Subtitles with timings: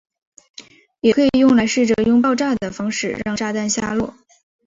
[1.01, 4.15] 也可以用来试着用爆炸的方式让炸弹下落。